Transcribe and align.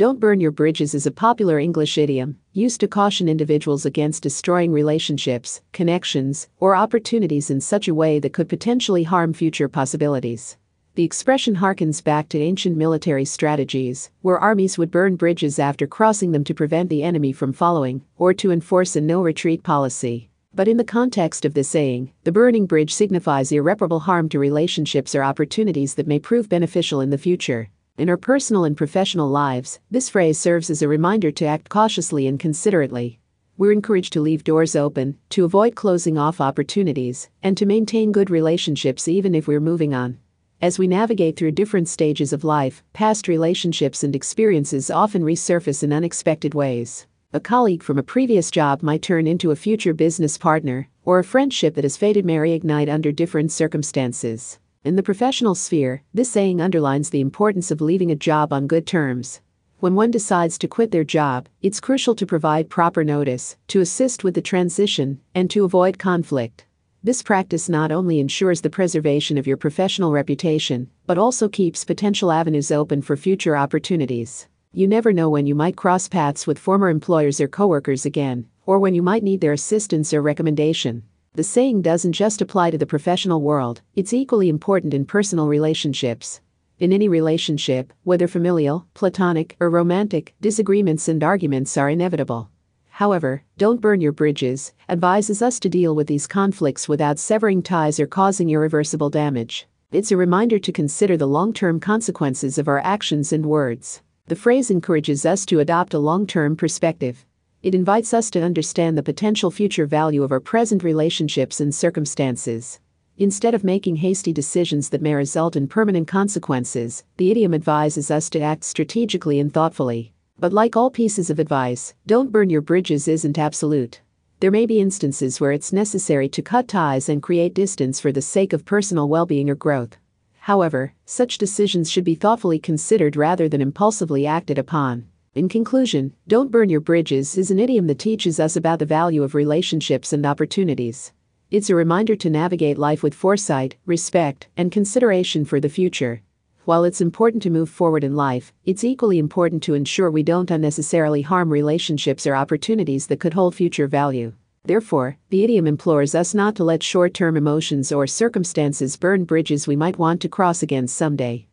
Don't 0.00 0.18
burn 0.18 0.40
your 0.40 0.50
bridges 0.50 0.94
is 0.94 1.04
a 1.04 1.10
popular 1.10 1.58
English 1.58 1.98
idiom 1.98 2.38
used 2.54 2.80
to 2.80 2.88
caution 2.88 3.28
individuals 3.28 3.84
against 3.84 4.22
destroying 4.22 4.72
relationships, 4.72 5.60
connections, 5.72 6.48
or 6.58 6.74
opportunities 6.74 7.50
in 7.50 7.60
such 7.60 7.86
a 7.86 7.92
way 7.92 8.18
that 8.18 8.32
could 8.32 8.48
potentially 8.48 9.02
harm 9.02 9.34
future 9.34 9.68
possibilities. 9.68 10.56
The 10.94 11.04
expression 11.04 11.56
harkens 11.56 12.02
back 12.02 12.30
to 12.30 12.38
ancient 12.38 12.78
military 12.78 13.26
strategies, 13.26 14.08
where 14.22 14.38
armies 14.38 14.78
would 14.78 14.90
burn 14.90 15.16
bridges 15.16 15.58
after 15.58 15.86
crossing 15.86 16.32
them 16.32 16.44
to 16.44 16.54
prevent 16.54 16.88
the 16.88 17.02
enemy 17.02 17.32
from 17.32 17.52
following, 17.52 18.02
or 18.16 18.32
to 18.32 18.50
enforce 18.50 18.96
a 18.96 19.02
no 19.02 19.20
retreat 19.20 19.62
policy. 19.62 20.30
But 20.54 20.66
in 20.66 20.78
the 20.78 20.82
context 20.82 21.44
of 21.44 21.52
this 21.52 21.68
saying, 21.68 22.10
the 22.24 22.32
burning 22.32 22.64
bridge 22.64 22.94
signifies 22.94 23.52
irreparable 23.52 24.00
harm 24.00 24.30
to 24.30 24.38
relationships 24.38 25.14
or 25.14 25.22
opportunities 25.22 25.96
that 25.96 26.06
may 26.06 26.18
prove 26.18 26.48
beneficial 26.48 27.02
in 27.02 27.10
the 27.10 27.18
future. 27.18 27.68
In 28.00 28.08
our 28.08 28.16
personal 28.16 28.64
and 28.64 28.78
professional 28.78 29.28
lives, 29.28 29.78
this 29.90 30.08
phrase 30.08 30.38
serves 30.38 30.70
as 30.70 30.80
a 30.80 30.88
reminder 30.88 31.30
to 31.32 31.44
act 31.44 31.68
cautiously 31.68 32.26
and 32.26 32.40
considerately. 32.40 33.20
We're 33.58 33.72
encouraged 33.72 34.14
to 34.14 34.22
leave 34.22 34.42
doors 34.42 34.74
open, 34.74 35.18
to 35.28 35.44
avoid 35.44 35.74
closing 35.74 36.16
off 36.16 36.40
opportunities, 36.40 37.28
and 37.42 37.58
to 37.58 37.66
maintain 37.66 38.10
good 38.10 38.30
relationships 38.30 39.06
even 39.06 39.34
if 39.34 39.46
we're 39.46 39.60
moving 39.60 39.92
on. 39.92 40.18
As 40.62 40.78
we 40.78 40.86
navigate 40.86 41.36
through 41.36 41.50
different 41.50 41.90
stages 41.90 42.32
of 42.32 42.42
life, 42.42 42.82
past 42.94 43.28
relationships 43.28 44.02
and 44.02 44.16
experiences 44.16 44.90
often 44.90 45.20
resurface 45.20 45.82
in 45.82 45.92
unexpected 45.92 46.54
ways. 46.54 47.06
A 47.34 47.38
colleague 47.38 47.82
from 47.82 47.98
a 47.98 48.02
previous 48.02 48.50
job 48.50 48.82
might 48.82 49.02
turn 49.02 49.26
into 49.26 49.50
a 49.50 49.56
future 49.56 49.92
business 49.92 50.38
partner, 50.38 50.88
or 51.04 51.18
a 51.18 51.22
friendship 51.22 51.74
that 51.74 51.84
has 51.84 51.98
faded 51.98 52.24
may 52.24 52.36
reignite 52.36 52.90
under 52.90 53.12
different 53.12 53.52
circumstances. 53.52 54.58
In 54.82 54.96
the 54.96 55.02
professional 55.02 55.54
sphere, 55.54 56.04
this 56.14 56.30
saying 56.30 56.62
underlines 56.62 57.10
the 57.10 57.20
importance 57.20 57.70
of 57.70 57.82
leaving 57.82 58.10
a 58.10 58.16
job 58.16 58.50
on 58.50 58.66
good 58.66 58.86
terms. 58.86 59.42
When 59.78 59.94
one 59.94 60.10
decides 60.10 60.56
to 60.56 60.68
quit 60.68 60.90
their 60.90 61.04
job, 61.04 61.50
it's 61.60 61.80
crucial 61.80 62.14
to 62.14 62.24
provide 62.24 62.70
proper 62.70 63.04
notice, 63.04 63.58
to 63.68 63.80
assist 63.80 64.24
with 64.24 64.32
the 64.32 64.40
transition, 64.40 65.20
and 65.34 65.50
to 65.50 65.66
avoid 65.66 65.98
conflict. 65.98 66.64
This 67.04 67.22
practice 67.22 67.68
not 67.68 67.92
only 67.92 68.20
ensures 68.20 68.62
the 68.62 68.70
preservation 68.70 69.36
of 69.36 69.46
your 69.46 69.58
professional 69.58 70.12
reputation, 70.12 70.88
but 71.04 71.18
also 71.18 71.46
keeps 71.46 71.84
potential 71.84 72.32
avenues 72.32 72.72
open 72.72 73.02
for 73.02 73.18
future 73.18 73.58
opportunities. 73.58 74.48
You 74.72 74.88
never 74.88 75.12
know 75.12 75.28
when 75.28 75.46
you 75.46 75.54
might 75.54 75.76
cross 75.76 76.08
paths 76.08 76.46
with 76.46 76.58
former 76.58 76.88
employers 76.88 77.38
or 77.38 77.48
coworkers 77.48 78.06
again, 78.06 78.46
or 78.64 78.78
when 78.78 78.94
you 78.94 79.02
might 79.02 79.22
need 79.22 79.42
their 79.42 79.52
assistance 79.52 80.14
or 80.14 80.22
recommendation. 80.22 81.02
The 81.32 81.44
saying 81.44 81.82
doesn't 81.82 82.14
just 82.14 82.42
apply 82.42 82.72
to 82.72 82.78
the 82.78 82.86
professional 82.86 83.40
world, 83.40 83.82
it's 83.94 84.12
equally 84.12 84.48
important 84.48 84.92
in 84.92 85.04
personal 85.04 85.46
relationships. 85.46 86.40
In 86.80 86.92
any 86.92 87.06
relationship, 87.06 87.92
whether 88.02 88.26
familial, 88.26 88.88
platonic, 88.94 89.56
or 89.60 89.70
romantic, 89.70 90.34
disagreements 90.40 91.06
and 91.06 91.22
arguments 91.22 91.76
are 91.76 91.88
inevitable. 91.88 92.50
However, 92.88 93.44
Don't 93.56 93.80
Burn 93.80 94.00
Your 94.00 94.10
Bridges 94.10 94.72
advises 94.88 95.40
us 95.40 95.60
to 95.60 95.68
deal 95.68 95.94
with 95.94 96.08
these 96.08 96.26
conflicts 96.26 96.88
without 96.88 97.20
severing 97.20 97.62
ties 97.62 98.00
or 98.00 98.08
causing 98.08 98.50
irreversible 98.50 99.08
damage. 99.08 99.68
It's 99.92 100.10
a 100.10 100.16
reminder 100.16 100.58
to 100.58 100.72
consider 100.72 101.16
the 101.16 101.28
long 101.28 101.52
term 101.52 101.78
consequences 101.78 102.58
of 102.58 102.66
our 102.66 102.80
actions 102.80 103.32
and 103.32 103.46
words. 103.46 104.02
The 104.26 104.34
phrase 104.34 104.68
encourages 104.68 105.24
us 105.24 105.46
to 105.46 105.60
adopt 105.60 105.94
a 105.94 106.00
long 106.00 106.26
term 106.26 106.56
perspective. 106.56 107.24
It 107.62 107.74
invites 107.74 108.14
us 108.14 108.30
to 108.30 108.42
understand 108.42 108.96
the 108.96 109.02
potential 109.02 109.50
future 109.50 109.84
value 109.84 110.22
of 110.22 110.32
our 110.32 110.40
present 110.40 110.82
relationships 110.82 111.60
and 111.60 111.74
circumstances. 111.74 112.80
Instead 113.18 113.52
of 113.52 113.64
making 113.64 113.96
hasty 113.96 114.32
decisions 114.32 114.88
that 114.88 115.02
may 115.02 115.12
result 115.12 115.56
in 115.56 115.68
permanent 115.68 116.08
consequences, 116.08 117.04
the 117.18 117.30
idiom 117.30 117.52
advises 117.52 118.10
us 118.10 118.30
to 118.30 118.40
act 118.40 118.64
strategically 118.64 119.38
and 119.38 119.52
thoughtfully. 119.52 120.14
But 120.38 120.54
like 120.54 120.74
all 120.74 120.88
pieces 120.88 121.28
of 121.28 121.38
advice, 121.38 121.92
don't 122.06 122.32
burn 122.32 122.48
your 122.48 122.62
bridges 122.62 123.06
isn't 123.06 123.36
absolute. 123.36 124.00
There 124.40 124.50
may 124.50 124.64
be 124.64 124.80
instances 124.80 125.38
where 125.38 125.52
it's 125.52 125.70
necessary 125.70 126.30
to 126.30 126.40
cut 126.40 126.66
ties 126.66 127.10
and 127.10 127.22
create 127.22 127.52
distance 127.52 128.00
for 128.00 128.10
the 128.10 128.22
sake 128.22 128.54
of 128.54 128.64
personal 128.64 129.06
well 129.06 129.26
being 129.26 129.50
or 129.50 129.54
growth. 129.54 129.98
However, 130.38 130.94
such 131.04 131.36
decisions 131.36 131.90
should 131.90 132.04
be 132.04 132.14
thoughtfully 132.14 132.58
considered 132.58 133.16
rather 133.16 133.50
than 133.50 133.60
impulsively 133.60 134.26
acted 134.26 134.56
upon. 134.56 135.09
In 135.32 135.48
conclusion, 135.48 136.12
don't 136.26 136.50
burn 136.50 136.70
your 136.70 136.80
bridges 136.80 137.38
is 137.38 137.52
an 137.52 137.60
idiom 137.60 137.86
that 137.86 138.00
teaches 138.00 138.40
us 138.40 138.56
about 138.56 138.80
the 138.80 138.84
value 138.84 139.22
of 139.22 139.32
relationships 139.32 140.12
and 140.12 140.26
opportunities. 140.26 141.12
It's 141.52 141.70
a 141.70 141.76
reminder 141.76 142.16
to 142.16 142.28
navigate 142.28 142.76
life 142.76 143.04
with 143.04 143.14
foresight, 143.14 143.76
respect, 143.86 144.48
and 144.56 144.72
consideration 144.72 145.44
for 145.44 145.60
the 145.60 145.68
future. 145.68 146.22
While 146.64 146.82
it's 146.82 147.00
important 147.00 147.44
to 147.44 147.50
move 147.50 147.70
forward 147.70 148.02
in 148.02 148.16
life, 148.16 148.52
it's 148.64 148.82
equally 148.82 149.20
important 149.20 149.62
to 149.62 149.74
ensure 149.74 150.10
we 150.10 150.24
don't 150.24 150.50
unnecessarily 150.50 151.22
harm 151.22 151.50
relationships 151.50 152.26
or 152.26 152.34
opportunities 152.34 153.06
that 153.06 153.20
could 153.20 153.34
hold 153.34 153.54
future 153.54 153.86
value. 153.86 154.32
Therefore, 154.64 155.16
the 155.28 155.44
idiom 155.44 155.68
implores 155.68 156.12
us 156.12 156.34
not 156.34 156.56
to 156.56 156.64
let 156.64 156.82
short 156.82 157.14
term 157.14 157.36
emotions 157.36 157.92
or 157.92 158.08
circumstances 158.08 158.96
burn 158.96 159.22
bridges 159.22 159.68
we 159.68 159.76
might 159.76 159.96
want 159.96 160.20
to 160.22 160.28
cross 160.28 160.60
again 160.64 160.88
someday. 160.88 161.46